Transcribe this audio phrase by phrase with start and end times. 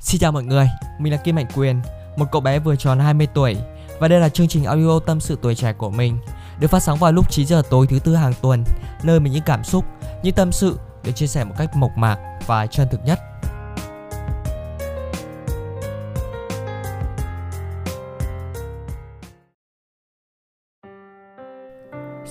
[0.00, 1.80] Xin chào mọi người, mình là Kim Mạnh Quyền,
[2.16, 3.56] một cậu bé vừa tròn 20 tuổi
[4.00, 6.18] và đây là chương trình audio tâm sự tuổi trẻ của mình
[6.60, 8.64] được phát sóng vào lúc 9 giờ tối thứ tư hàng tuần,
[9.02, 9.84] nơi mình những cảm xúc,
[10.22, 13.18] những tâm sự được chia sẻ một cách mộc mạc và chân thực nhất.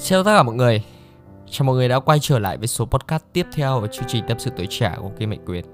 [0.03, 0.83] Chào tất cả mọi người,
[1.55, 4.23] chào mọi người đã quay trở lại với số podcast tiếp theo của chương trình
[4.27, 5.65] tâm sự tuổi trẻ của Kim Mạnh Quyền.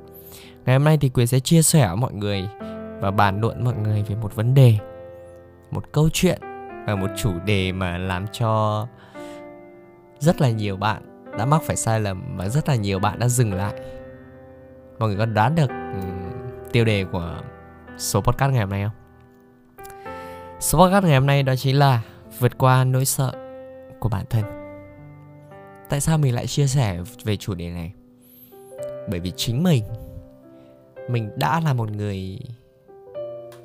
[0.65, 2.47] Ngày hôm nay thì Quyền sẽ chia sẻ với mọi người
[2.99, 4.77] và bàn luận mọi người về một vấn đề,
[5.71, 6.39] một câu chuyện
[6.87, 8.87] và một chủ đề mà làm cho
[10.19, 13.27] rất là nhiều bạn đã mắc phải sai lầm và rất là nhiều bạn đã
[13.27, 13.73] dừng lại.
[14.99, 15.69] Mọi người có đoán được
[16.71, 17.37] tiêu đề của
[17.97, 18.95] số podcast ngày hôm nay không?
[20.59, 22.01] Số podcast ngày hôm nay đó chính là
[22.39, 23.31] vượt qua nỗi sợ
[23.99, 24.60] của bản thân.
[25.91, 27.93] Tại sao mình lại chia sẻ về chủ đề này?
[29.09, 29.83] Bởi vì chính mình
[31.09, 32.39] mình đã là một người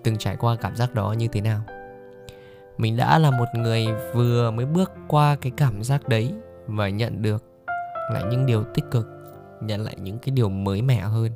[0.03, 1.61] từng trải qua cảm giác đó như thế nào.
[2.79, 6.33] Mình đã là một người vừa mới bước qua cái cảm giác đấy
[6.67, 7.45] và nhận được
[8.13, 9.07] lại những điều tích cực,
[9.61, 11.33] nhận lại những cái điều mới mẻ hơn.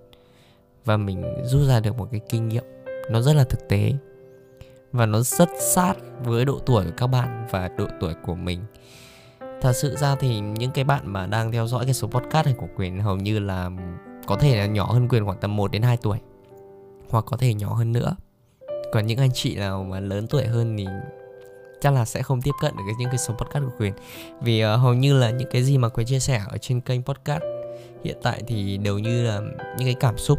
[0.85, 2.65] Và mình rút ra được một cái kinh nghiệm,
[3.11, 3.93] nó rất là thực tế.
[4.93, 8.61] Và nó rất sát với độ tuổi của các bạn và độ tuổi của mình
[9.61, 12.55] thật sự ra thì những cái bạn mà đang theo dõi cái số podcast này
[12.59, 13.71] của quyền hầu như là
[14.27, 16.19] có thể là nhỏ hơn quyền khoảng tầm 1 đến 2 tuổi
[17.11, 18.17] hoặc có thể nhỏ hơn nữa.
[18.93, 20.87] Còn những anh chị nào mà lớn tuổi hơn thì
[21.81, 23.93] chắc là sẽ không tiếp cận được cái những cái số podcast của quyền.
[24.41, 27.03] Vì uh, hầu như là những cái gì mà quyền chia sẻ ở trên kênh
[27.03, 27.43] podcast
[28.05, 29.41] hiện tại thì đều như là
[29.79, 30.39] những cái cảm xúc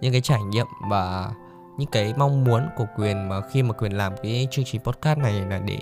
[0.00, 1.30] những cái trải nghiệm và
[1.78, 3.28] những cái mong muốn của quyền.
[3.28, 5.78] Mà khi mà quyền làm cái chương trình podcast này là để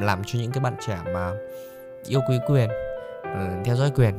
[0.00, 1.32] làm cho những cái bạn trẻ mà
[2.08, 2.70] yêu quý quyền
[3.20, 4.14] uh, theo dõi quyền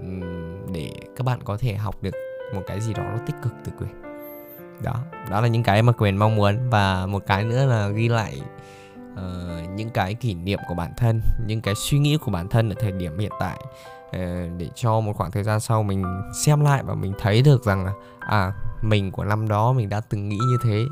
[0.00, 2.14] um, để các bạn có thể học được
[2.54, 4.02] một cái gì đó nó tích cực từ quyền.
[4.82, 4.94] Đó
[5.30, 6.70] đó là những cái mà quyền mong muốn.
[6.70, 8.40] Và một cái nữa là ghi lại
[9.12, 12.70] uh, những cái kỷ niệm của bản thân những cái suy nghĩ của bản thân
[12.70, 13.56] ở thời điểm hiện tại
[14.06, 14.12] uh,
[14.58, 16.04] để cho một khoảng thời gian sau mình
[16.44, 18.52] xem lại và mình thấy được rằng là à
[18.82, 20.84] mình của năm đó mình đã từng nghĩ như thế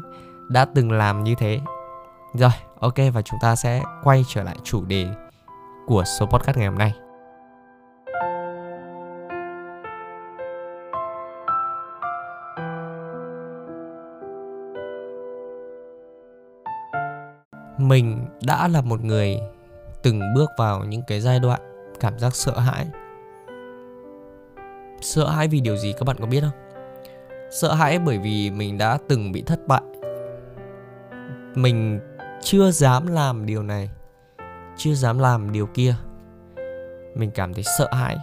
[0.48, 1.60] đã từng làm như thế.
[2.34, 2.50] Rồi
[2.80, 5.06] ok và chúng ta sẽ quay trở lại chủ đề
[5.86, 6.94] của số podcast ngày hôm nay.
[17.78, 19.40] Mình đã là một người
[20.02, 21.60] từng bước vào những cái giai đoạn
[22.00, 22.86] cảm giác sợ hãi.
[25.00, 26.66] Sợ hãi vì điều gì các bạn có biết không?
[27.50, 29.82] Sợ hãi bởi vì mình đã từng bị thất bại.
[31.54, 32.00] Mình
[32.42, 33.90] chưa dám làm điều này
[34.76, 35.94] chưa dám làm điều kia.
[37.14, 38.16] Mình cảm thấy sợ hãi.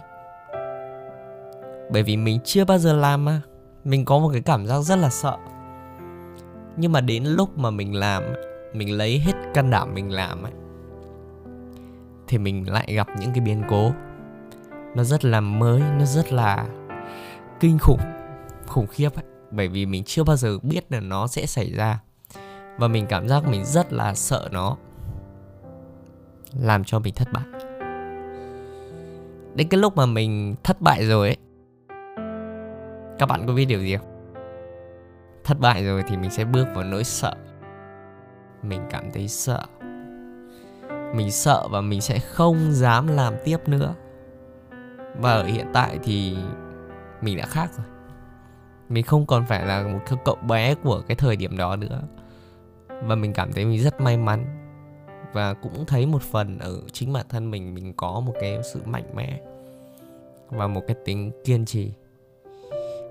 [1.92, 3.40] Bởi vì mình chưa bao giờ làm mà.
[3.84, 5.36] Mình có một cái cảm giác rất là sợ.
[6.76, 8.22] Nhưng mà đến lúc mà mình làm,
[8.72, 10.52] mình lấy hết can đảm mình làm ấy,
[12.28, 13.92] thì mình lại gặp những cái biến cố.
[14.94, 16.66] Nó rất là mới, nó rất là
[17.60, 18.00] kinh khủng
[18.66, 19.24] khủng khiếp ấy.
[19.50, 22.00] Bởi vì mình chưa bao giờ biết là nó sẽ xảy ra.
[22.78, 24.76] Và mình cảm giác mình rất là sợ nó
[26.60, 27.44] làm cho mình thất bại.
[29.54, 31.36] Đến cái lúc mà mình thất bại rồi ấy,
[33.18, 34.34] các bạn có biết điều gì không?
[35.44, 37.34] Thất bại rồi thì mình sẽ bước vào nỗi sợ.
[38.62, 39.64] Mình cảm thấy sợ.
[41.14, 43.94] Mình sợ và mình sẽ không dám làm tiếp nữa.
[45.20, 46.36] Và ở hiện tại thì
[47.20, 47.86] mình đã khác rồi.
[48.88, 52.02] Mình không còn phải là một cậu bé của cái thời điểm đó nữa.
[53.02, 54.63] Và mình cảm thấy mình rất may mắn
[55.34, 58.80] và cũng thấy một phần ở chính bản thân mình mình có một cái sự
[58.84, 59.40] mạnh mẽ
[60.48, 61.90] và một cái tính kiên trì.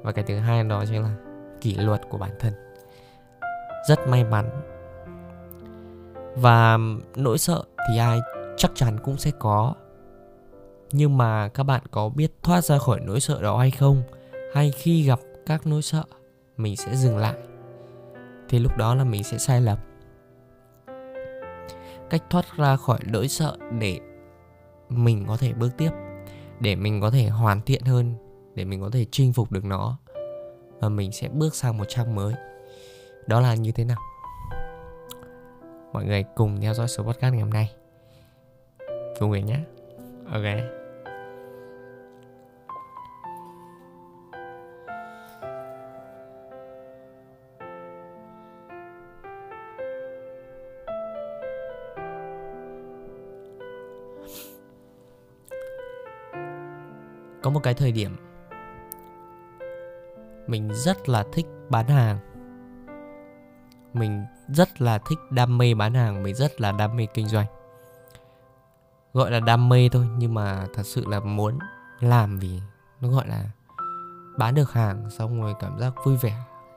[0.01, 1.15] Và cái thứ hai đó chính là
[1.61, 2.53] kỷ luật của bản thân.
[3.89, 4.49] Rất may mắn.
[6.35, 6.77] Và
[7.15, 8.19] nỗi sợ thì ai
[8.57, 9.73] chắc chắn cũng sẽ có.
[10.91, 14.03] Nhưng mà các bạn có biết thoát ra khỏi nỗi sợ đó hay không?
[14.53, 16.03] Hay khi gặp các nỗi sợ,
[16.57, 17.35] mình sẽ dừng lại?
[18.49, 19.77] Thì lúc đó là mình sẽ sai lầm
[22.13, 23.99] cách thoát ra khỏi nỗi sợ để
[24.89, 25.89] mình có thể bước tiếp,
[26.59, 28.15] để mình có thể hoàn thiện hơn,
[28.55, 29.97] để mình có thể chinh phục được nó.
[30.79, 32.33] Và mình sẽ bước sang một trang mới.
[33.27, 33.97] Đó là như thế nào?
[35.93, 37.71] Mọi người cùng theo dõi số podcast ngày hôm nay.
[39.19, 39.59] Cùng người nhé.
[40.31, 40.82] Ok.
[57.43, 58.15] Có một cái thời điểm
[60.47, 62.19] mình rất là thích bán hàng.
[63.93, 67.45] Mình rất là thích đam mê bán hàng, mình rất là đam mê kinh doanh.
[69.13, 71.59] Gọi là đam mê thôi, nhưng mà thật sự là muốn
[71.99, 72.59] làm vì
[73.01, 73.45] nó gọi là
[74.37, 76.33] bán được hàng xong rồi cảm giác vui vẻ,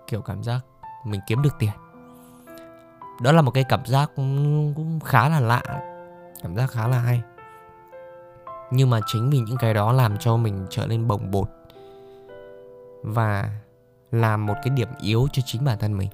[0.06, 0.60] kiểu cảm giác
[1.04, 1.72] mình kiếm được tiền.
[3.22, 5.62] Đó là một cái cảm giác cũng khá là lạ,
[6.42, 7.22] cảm giác khá là hay
[8.70, 11.48] nhưng mà chính vì những cái đó làm cho mình trở nên bồng bột
[13.02, 13.50] và
[14.10, 16.08] làm một cái điểm yếu cho chính bản thân mình.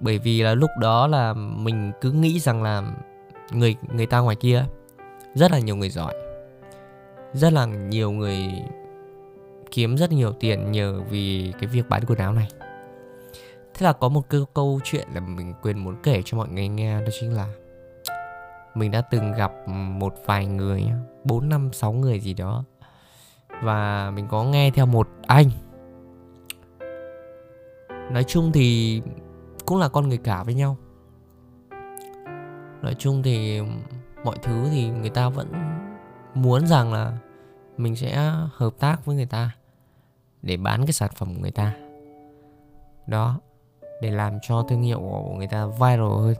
[0.00, 2.82] Bởi vì là lúc đó là mình cứ nghĩ rằng là
[3.50, 4.64] người người ta ngoài kia,
[5.34, 6.14] rất là nhiều người giỏi,
[7.32, 8.48] rất là nhiều người
[9.70, 12.48] kiếm rất nhiều tiền nhờ vì cái việc bán quần áo này.
[13.74, 16.68] Thế là có một câu câu chuyện là mình quên muốn kể cho mọi người
[16.68, 17.48] nghe, đó chính là
[18.74, 20.84] mình đã từng gặp một vài người
[21.24, 22.64] bốn, năm, sáu người gì đó.
[23.62, 25.50] Và mình có nghe theo một anh.
[28.10, 29.02] Nói chung thì
[29.66, 30.76] cũng là con người cả với nhau.
[32.82, 33.60] Nói chung thì
[34.24, 35.52] mọi thứ thì người ta vẫn
[36.34, 37.18] muốn rằng là
[37.76, 39.50] mình sẽ hợp tác với người ta
[40.42, 41.74] để bán cái sản phẩm của người ta.
[43.06, 43.40] Đó,
[44.02, 46.34] để làm cho thương hiệu của người ta viral hơn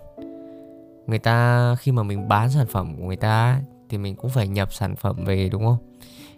[1.06, 4.48] người ta khi mà mình bán sản phẩm của người ta thì mình cũng phải
[4.48, 5.76] nhập sản phẩm về đúng không?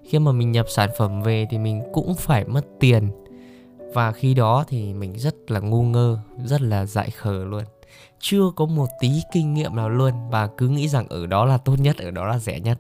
[0.04, 3.10] Khi mà mình nhập sản phẩm về thì mình cũng phải mất tiền.
[3.94, 7.62] Và khi đó thì mình rất là ngu ngơ rất là dại khờ luôn.
[8.18, 11.58] Chưa có một tí kinh nghiệm nào luôn và cứ nghĩ rằng ở đó là
[11.58, 12.78] tốt nhất ở đó là rẻ nhất.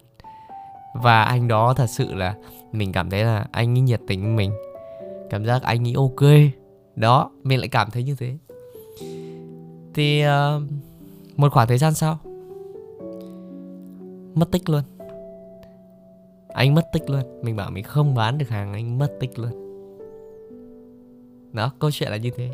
[0.94, 2.34] Và anh đó thật sự là
[2.72, 4.52] mình cảm thấy là anh ấy nhiệt tình với mình.
[5.30, 6.30] Cảm giác anh ấy ok.
[6.96, 8.36] Đó mình lại cảm thấy như thế.
[9.94, 10.62] Thì uh,
[11.36, 12.18] một khoảng thời gian sau,
[14.34, 14.82] mất tích luôn.
[16.48, 17.22] Anh mất tích luôn.
[17.42, 19.50] Mình bảo mình không bán được hàng, anh mất tích luôn.
[21.52, 22.50] Đó, câu chuyện là như thế.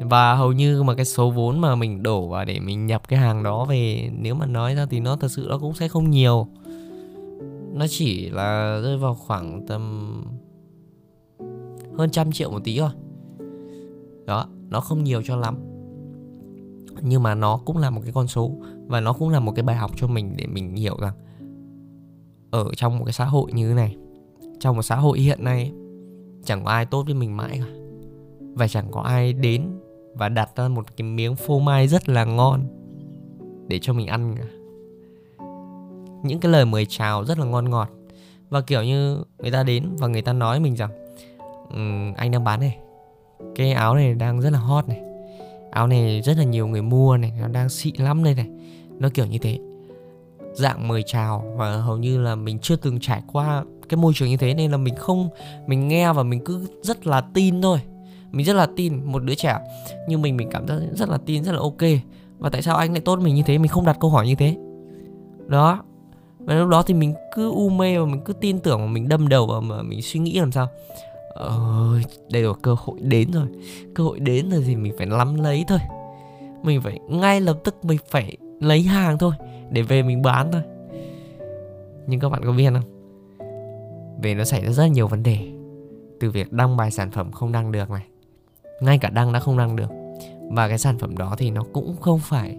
[0.00, 3.18] Và hầu như mà cái số vốn mà mình đổ vào để mình nhập cái
[3.18, 6.10] hàng đó về, nếu mà nói ra thì nó thật sự nó cũng sẽ không
[6.10, 6.46] nhiều.
[7.72, 10.24] Nó chỉ là rơi vào khoảng tầm
[11.98, 12.90] hơn trăm triệu một tí thôi.
[14.26, 15.56] Đó, nó không nhiều cho lắm
[17.00, 18.50] nhưng mà nó cũng là một cái con số
[18.86, 21.14] và nó cũng là một cái bài học cho mình để mình hiểu rằng
[22.50, 23.96] ở trong một cái xã hội như thế này
[24.60, 25.72] trong một xã hội hiện nay
[26.44, 27.70] chẳng có ai tốt với mình mãi cả.
[28.54, 29.80] Và chẳng có ai đến
[30.14, 32.60] và đặt ra một cái miếng phô mai rất là ngon
[33.68, 34.44] để cho mình ăn cả.
[36.22, 37.90] Những cái lời mời chào rất là ngon ngọt
[38.50, 40.90] và kiểu như người ta đến và người ta nói mình rằng
[41.70, 42.78] um, anh đang bán này
[43.54, 45.05] cái áo này đang rất là hot này
[45.70, 48.46] áo này rất là nhiều người mua này, nó đang xịn lắm đây này.
[48.98, 49.58] Nó kiểu như thế.
[50.54, 54.28] Dạng mời chào và hầu như là mình chưa từng trải qua cái môi trường
[54.28, 55.28] như thế nên là mình không,
[55.66, 57.78] mình nghe và mình cứ rất là tin thôi.
[58.30, 59.58] Mình rất là tin, một đứa trẻ
[60.08, 61.82] như mình mình cảm thấy rất là tin, rất là ok.
[62.38, 63.58] Và tại sao anh lại tốt mình như thế?
[63.58, 64.56] Mình không đặt câu hỏi như thế.
[65.46, 65.84] Đó.
[66.38, 69.08] Và lúc đó thì mình cứ u mê và mình cứ tin tưởng và mình
[69.08, 70.68] đâm đầu và mà mình suy nghĩ làm sao
[71.38, 72.02] ơi
[72.32, 73.46] đây là cơ hội đến rồi.
[73.94, 75.78] Cơ hội đến rồi thì mình phải nắm lấy thôi.
[76.62, 79.32] Mình phải ngay lập tức mình phải lấy hàng thôi,
[79.70, 80.62] để về mình bán thôi.
[82.06, 82.82] Nhưng các bạn có biết không?
[84.22, 85.38] Về nó xảy ra rất nhiều vấn đề.
[86.20, 88.06] Từ việc đăng bài sản phẩm không đăng được này,
[88.80, 89.90] ngay cả đăng đã không đăng được.
[90.52, 92.58] Và cái sản phẩm đó thì nó cũng không phải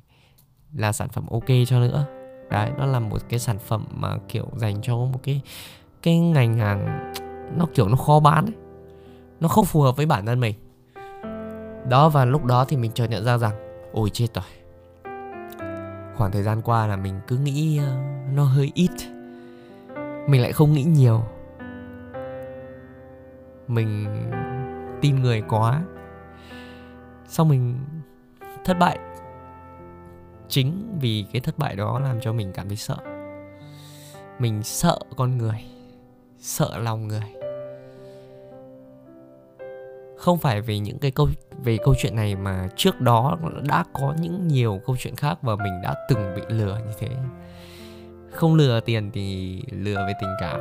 [0.75, 2.05] là sản phẩm ok cho nữa.
[2.51, 5.41] Đấy, nó là một cái sản phẩm mà kiểu dành cho một cái
[6.01, 7.13] cái ngành hàng
[7.57, 8.53] nó kiểu nó khó bán ấy
[9.39, 10.55] nó không phù hợp với bản thân mình.
[11.89, 13.53] Đó, và lúc đó thì mình chợt nhận ra rằng,
[13.93, 14.45] ôi, chết rồi.
[16.15, 17.97] Khoảng thời gian qua là mình cứ nghĩ ờ,
[18.33, 18.91] nó hơi ít.
[20.27, 21.23] Mình lại không nghĩ nhiều.
[23.67, 24.05] Mình
[25.01, 25.83] tin người quá.
[27.27, 27.79] Xong mình
[28.65, 28.99] thất bại.
[30.49, 32.97] Chính vì cái thất bại đó làm cho mình cảm thấy sợ.
[34.39, 35.65] Mình sợ con người.
[36.39, 37.36] Sợ lòng người
[40.27, 41.27] không phải vì những cái câu
[41.63, 43.37] về câu chuyện này mà trước đó
[43.69, 47.07] đã có những nhiều câu chuyện khác và mình đã từng bị lừa như thế.
[48.31, 50.59] Không lừa tiền thì lừa về tình cảm.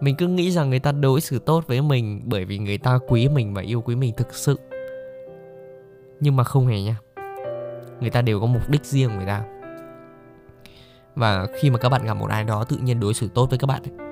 [0.00, 2.98] Mình cứ nghĩ rằng người ta đối xử tốt với mình bởi vì người ta
[3.08, 4.58] quý mình và yêu quý mình thực sự.
[6.20, 6.96] Nhưng mà không hề nha.
[8.00, 9.44] Người ta đều có mục đích riêng của người ta.
[11.14, 13.58] Và khi mà các bạn gặp một ai đó tự nhiên đối xử tốt với
[13.58, 14.06] các bạn ấy,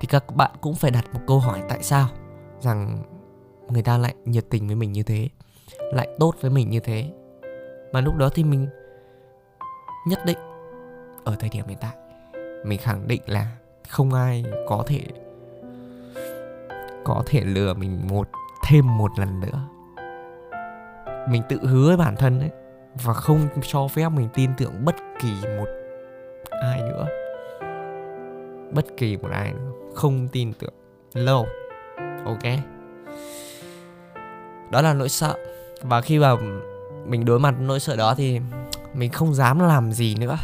[0.00, 2.08] thì các bạn cũng phải đặt một câu hỏi tại sao?
[2.60, 3.02] Rằng
[3.68, 5.28] người ta lại nhiệt tình với mình như thế,
[5.80, 7.10] lại tốt với mình như thế.
[7.92, 8.68] Mà lúc đó thì mình
[10.06, 10.38] nhất định
[11.24, 11.96] ở thời điểm hiện tại,
[12.64, 13.46] mình khẳng định là
[13.88, 15.00] không ai có thể
[17.04, 18.28] có thể lừa mình một,
[18.66, 19.68] thêm một lần nữa.
[21.28, 22.50] Mình tự hứa với bản thân ấy,
[23.04, 25.66] và không cho phép mình tin tưởng bất kỳ một
[26.50, 27.06] ai nữa.
[28.72, 29.72] Bất kỳ một ai nữa.
[29.94, 30.74] Không tin tưởng.
[31.14, 31.46] Lâu.
[32.24, 32.73] Ok?
[34.70, 35.34] Đó là nỗi sợ.
[35.82, 36.34] Và khi mà
[37.06, 38.40] mình đối mặt nỗi sợ đó thì
[38.94, 40.36] mình không dám làm gì nữa.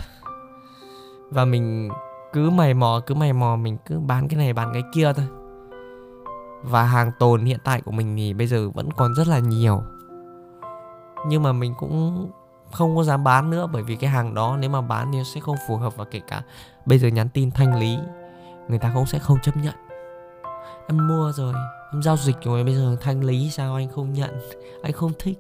[1.30, 1.88] Và mình
[2.32, 5.26] cứ mày mò, cứ mày mò, mình cứ bán cái này, bán cái kia thôi.
[6.62, 9.82] Và hàng tồn hiện tại của mình thì bây giờ vẫn còn rất là nhiều.
[11.28, 12.30] Nhưng mà mình cũng
[12.72, 15.40] không có dám bán nữa, bởi vì cái hàng đó nếu mà bán thì sẽ
[15.40, 16.42] không phù hợp và kể cả
[16.86, 17.98] bây giờ nhắn tin thanh lý,
[18.68, 19.74] người ta cũng sẽ không chấp nhận
[20.90, 21.54] em mua rồi.
[21.92, 22.64] Em giao dịch rồi.
[22.64, 24.30] Bây giờ thanh lý sao anh không nhận?
[24.82, 25.38] Anh không thích.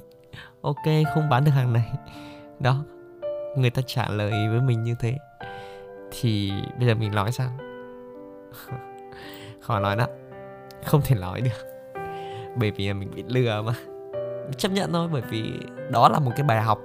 [0.60, 1.92] Ok, không bán được hàng này.
[2.60, 2.84] Đó.
[3.56, 5.18] Người ta trả lời với mình như thế.
[6.10, 7.50] Thì bây giờ mình nói sao?
[9.60, 10.06] Khó nói đó.
[10.84, 11.66] Không thể nói được.
[12.56, 13.72] Bởi vì mình bị lừa mà.
[14.56, 15.52] Chấp nhận thôi, bởi vì
[15.90, 16.80] đó là một cái bài học.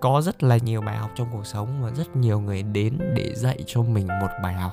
[0.00, 3.32] Có rất là nhiều bài học trong cuộc sống và rất nhiều người đến để
[3.34, 4.72] dạy cho mình một bài học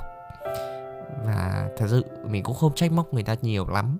[1.26, 3.98] và thật sự, mình cũng không trách móc người ta nhiều lắm.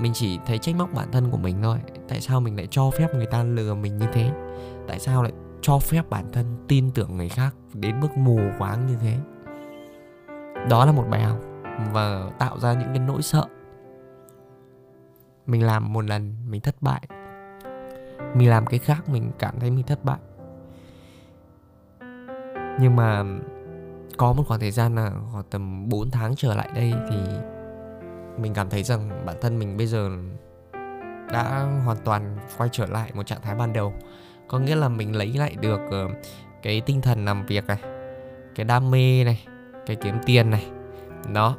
[0.00, 1.78] Mình chỉ thấy trách móc bản thân của mình thôi.
[2.08, 4.30] Tại sao mình lại cho phép người ta lừa mình như thế?
[4.88, 5.32] Tại sao lại
[5.62, 9.16] cho phép bản thân tin tưởng người khác đến mức mù quáng như thế?
[10.68, 11.38] Đó là một bài học
[11.92, 13.44] và tạo ra những cái nỗi sợ.
[15.46, 17.02] Mình làm một lần, mình thất bại.
[18.34, 20.18] Mình làm cái khác, mình cảm thấy mình thất bại.
[22.80, 23.24] Nhưng mà
[24.16, 27.16] có một khoảng thời gian là khoảng tầm 4 tháng trở lại đây thì
[28.38, 30.10] mình cảm thấy rằng bản thân mình bây giờ
[31.32, 33.92] đã hoàn toàn quay trở lại một trạng thái ban đầu.
[34.48, 36.08] Có nghĩa là mình lấy lại được ờ,
[36.62, 37.78] cái tinh thần làm việc này,
[38.54, 39.44] cái đam mê này,
[39.86, 40.66] cái kiếm tiền này,
[41.32, 41.56] đó,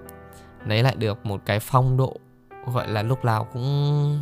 [0.65, 2.17] lấy lại được một cái phong độ
[2.73, 4.19] gọi là lúc nào cũng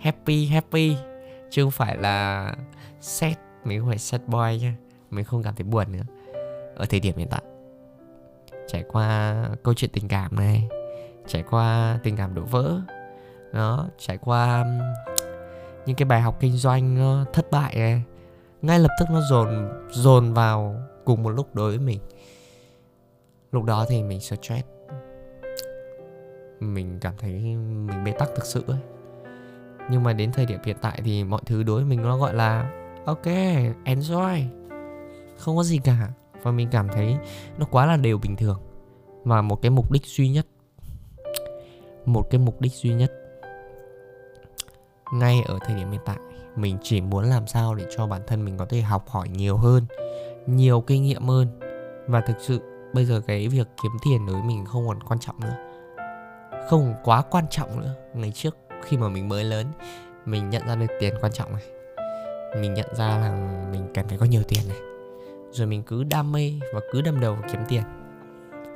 [0.00, 0.96] happy happy,
[1.50, 2.54] chứ không phải là
[3.00, 4.76] sad, mình không phải sad boy nha,
[5.10, 6.15] mình không cảm thấy buồn nữa
[6.76, 7.42] ở thời điểm hiện tại.
[8.68, 10.68] Trải qua câu chuyện tình cảm này,
[11.26, 12.80] trải qua tình cảm đổ vỡ,
[13.52, 14.66] đó, trải qua
[15.86, 18.02] những cái bài học kinh doanh ờ, thất bại này,
[18.62, 21.98] ngay lập tức nó dồn dồn vào cùng một lúc đối với mình.
[23.52, 24.66] Lúc đó thì mình stress.
[26.60, 28.78] Mình cảm thấy mình bế tắc thực sự ấy.
[29.90, 32.34] Nhưng mà đến thời điểm hiện tại thì mọi thứ đối với mình nó gọi
[32.34, 32.70] là,
[33.04, 33.26] ok,
[33.84, 34.42] enjoy.
[35.38, 36.08] Không có gì cả
[36.46, 37.16] và mình cảm thấy
[37.58, 38.60] nó quá là đều bình thường.
[39.24, 40.46] Và một cái mục đích duy nhất,
[42.04, 43.12] một cái mục đích duy nhất,
[45.12, 46.16] ngay ở thời điểm hiện tại,
[46.56, 49.56] mình chỉ muốn làm sao để cho bản thân mình có thể học hỏi nhiều
[49.56, 49.84] hơn,
[50.46, 51.60] nhiều kinh nghiệm hơn.
[52.06, 52.60] Và thực sự,
[52.94, 55.56] bây giờ cái việc kiếm tiền đối với mình không còn quan trọng nữa.
[56.68, 57.94] Không quá quan trọng nữa.
[58.14, 59.66] Ngày trước khi mà mình mới lớn,
[60.24, 61.62] mình nhận ra được tiền quan trọng này.
[62.60, 63.30] Mình nhận ra là
[63.72, 64.78] mình cần phải có nhiều tiền này
[65.56, 67.82] rồi mình cứ đam mê và cứ đâm đầu kiếm tiền.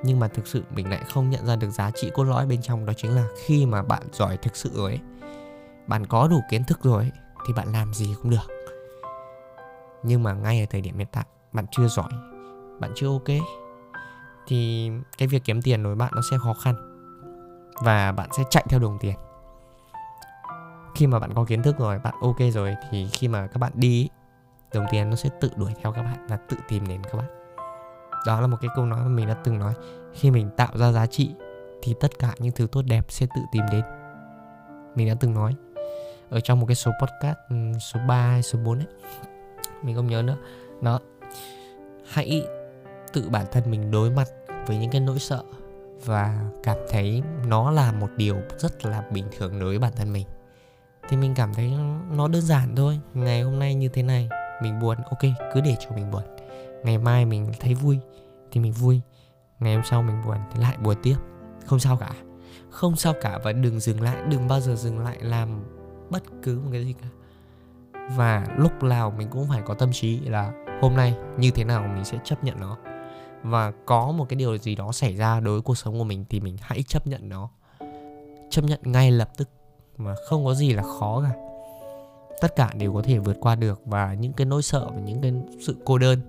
[0.05, 2.63] Nhưng mà thực sự mình lại không nhận ra được giá trị cốt lõi bên
[2.63, 5.01] trong đó chính là khi mà bạn giỏi thực sự rồi ấy
[5.87, 7.13] bạn có đủ kiến thức rồi ấy,
[7.47, 8.47] thì bạn làm gì cũng được.
[10.03, 12.11] Nhưng mà ngay ở thời điểm hiện tại bạn chưa giỏi
[12.81, 13.29] bạn chưa ok
[14.47, 16.75] thì cái việc kiếm tiền đối với bạn nó sẽ khó khăn
[17.83, 19.15] và bạn sẽ chạy theo đồng tiền.
[20.95, 23.73] Khi mà bạn có kiến thức rồi bạn ok rồi thì khi mà các bạn
[23.75, 24.09] đi
[24.75, 27.29] đồng tiền nó sẽ tự đuổi theo các bạn và tự tìm đến các bạn.
[28.27, 29.75] Đó là một cái câu nói mà mình đã từng nói.
[30.13, 31.35] Khi mình tạo ra giá trị
[31.83, 33.83] thì tất cả những thứ tốt đẹp sẽ tự tìm đến.
[34.95, 35.55] Mình đã từng nói.
[36.31, 38.87] Ở trong một cái số podcast ừ, số 3 hay số 4 ấy,
[39.83, 40.37] mình không nhớ nữa.
[40.83, 41.01] Đó.
[42.11, 42.47] Hãy
[43.13, 44.29] tự bản thân mình đối mặt
[44.67, 45.43] với những cái nỗi sợ
[46.05, 50.13] và cảm thấy nó là một điều rất là bình thường đối với bản thân
[50.13, 50.27] mình.
[51.09, 51.73] Thì mình cảm thấy
[52.11, 53.01] nó đơn giản thôi.
[53.15, 54.29] Ngày hôm nay như thế này
[54.63, 56.23] mình buồn, ok, cứ để cho mình buồn.
[56.85, 57.99] Ngày mai mình thấy vui
[58.53, 59.01] thì mình vui,
[59.61, 61.17] ngày hôm sau mình buồn thì lại buồn tiếp.
[61.67, 62.11] Không sao cả.
[62.71, 65.65] Không sao cả và đừng dừng lại, đừng bao giờ dừng lại làm
[66.11, 67.09] bất cứ một cái gì cả.
[68.17, 70.53] Và lúc nào mình cũng phải có tâm trí là
[70.83, 72.77] hôm nay như thế nào mình sẽ chấp nhận nó.
[73.43, 76.25] Và có một cái điều gì đó xảy ra đối với cuộc sống của mình
[76.29, 77.51] thì mình hãy chấp nhận nó.
[78.51, 79.49] Chấp nhận ngay lập tức
[79.97, 81.50] mà không có gì là khó cả
[82.41, 85.21] tất cả đều có thể vượt qua được và những cái nỗi sợ và những
[85.23, 86.21] cái sự cô đơn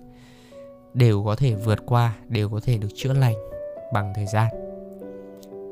[0.93, 3.35] đều có thể vượt qua, đều có thể được chữa lành
[3.93, 4.47] bằng thời gian.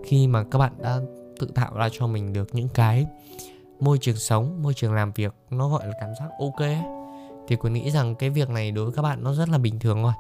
[0.06, 1.00] Khi mà các bạn đã
[1.40, 3.06] tự tạo ra cho mình được những cái
[3.80, 6.70] môi trường sống, môi trường làm việc nó gọi là cảm giác ok
[7.48, 9.80] thì quyền nghĩ rằng cái việc này đối với các bạn nó rất là bình
[9.80, 10.14] thường thôi.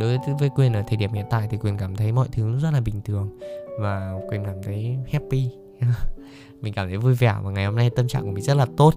[0.00, 2.70] Đối với quyền ở thời điểm hiện tại thì quyền cảm thấy mọi thứ rất
[2.70, 3.38] là bình thường
[3.80, 5.50] và quyền cảm thấy happy.
[6.60, 8.66] Mình cảm thấy vui vẻ và ngày hôm nay tâm trạng của mình rất là
[8.76, 8.94] tốt.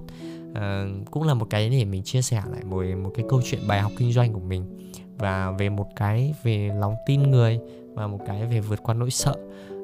[0.53, 3.61] Ờ, cũng là một cái để mình chia sẻ lại một một cái câu chuyện
[3.67, 4.91] bài học kinh doanh của mình.
[5.17, 7.59] Và về một cái về lòng tin người
[7.93, 9.35] và một cái về vượt qua nỗi sợ.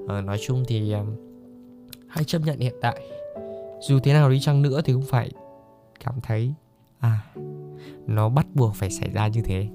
[0.03, 1.15] Uh, nói chung thì um,
[2.07, 3.01] hãy chấp nhận hiện tại.
[3.81, 5.31] Dù thế nào đi chăng nữa thì cũng phải
[6.03, 6.53] cảm thấy
[6.99, 7.19] à
[8.07, 9.67] nó bắt buộc phải xảy ra như thế.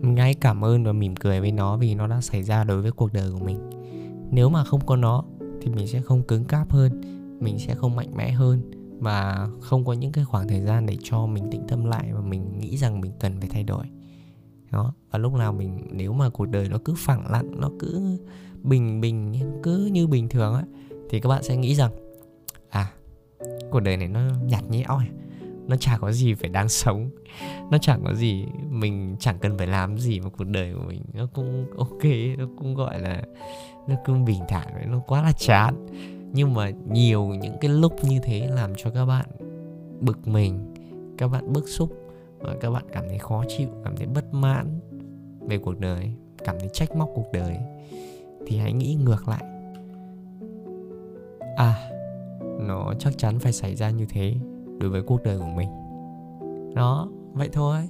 [0.00, 2.82] Mình hãy cảm ơn và mỉm cười với nó vì nó đã xảy ra đối
[2.82, 3.70] với cuộc đời của mình.
[4.30, 5.24] Nếu mà không có nó
[5.60, 8.70] thì mình sẽ không cứng cáp hơn mình sẽ không mạnh mẽ hơn
[9.00, 12.20] và không có những cái khoảng thời gian để cho mình tĩnh tâm lại và
[12.20, 13.84] mình nghĩ rằng mình cần phải thay đổi.
[14.70, 18.18] Đó, và lúc nào mình, nếu mà cuộc đời nó cứ phẳng lặng, nó cứ
[18.62, 20.62] bình bình, cứ như bình thường á,
[21.10, 21.90] thì các bạn sẽ nghĩ rằng
[22.70, 22.92] à
[23.70, 25.06] cuộc đời này nó nhạt nhẽo à,
[25.66, 27.10] nó chả có gì phải đáng sống,
[27.70, 31.02] nó chẳng có gì, mình chẳng cần phải làm gì mà cuộc đời của mình
[31.14, 32.04] nó cũng ok,
[32.38, 33.22] nó cũng gọi là,
[33.88, 35.86] nó cũng bình thản, nó quá là chán
[36.32, 39.26] nhưng mà nhiều những cái lúc như thế làm cho các bạn
[40.00, 40.74] bực mình,
[41.18, 41.92] các bạn bức xúc
[42.38, 44.80] và các bạn cảm thấy khó chịu, cảm thấy bất mãn
[45.40, 46.12] về cuộc đời,
[46.44, 47.56] cảm thấy trách móc cuộc đời,
[48.46, 49.44] thì hãy nghĩ ngược lại.
[51.56, 51.90] À
[52.60, 54.34] nó chắc chắn phải xảy ra như thế
[54.78, 55.68] đối với cuộc đời của mình.
[56.74, 57.88] Đó, vậy thôi.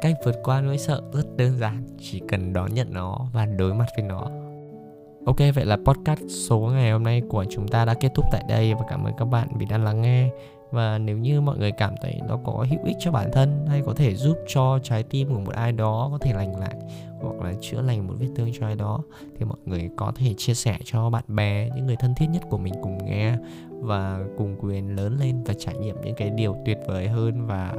[0.00, 3.74] Cách vượt qua nỗi sợ rất đơn giản, chỉ cần đón nhận nó và đối
[3.74, 4.30] mặt với nó
[5.24, 8.44] ok, vậy là podcast số ngày hôm nay của chúng ta đã kết thúc tại
[8.48, 10.30] đây và cảm ơn các bạn vì đã lắng nghe.
[10.70, 13.82] Và nếu như mọi người cảm thấy nó có hữu ích cho bản thân hay
[13.86, 16.74] có thể giúp cho trái tim của một ai đó có thể lành lại
[17.20, 19.02] hoặc là chữa lành một vết thương cho ai đó,
[19.38, 22.42] thì mọi người có thể chia sẻ cho bạn bè, những người thân thiết nhất
[22.50, 23.36] của mình cùng nghe
[23.70, 27.74] và cùng quyền lớn lên và trải nghiệm những cái điều tuyệt vời hơn và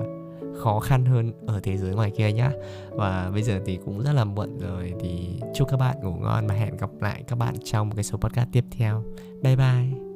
[0.60, 2.52] khó khăn hơn ở thế giới ngoài kia nhá.
[2.90, 6.48] Và bây giờ thì cũng rất là muộn rồi, thì chúc các bạn ngủ ngon
[6.48, 9.04] và hẹn gặp lại các bạn trong một cái số podcast tiếp theo.
[9.42, 10.11] Bye bye.